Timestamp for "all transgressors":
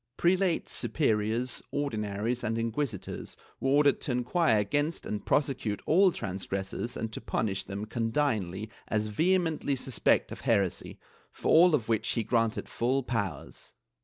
5.85-6.97